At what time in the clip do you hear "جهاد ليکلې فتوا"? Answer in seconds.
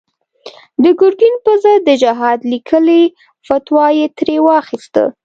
2.03-3.87